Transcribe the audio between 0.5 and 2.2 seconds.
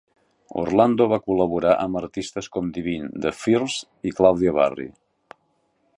Orlando va col·laborar amb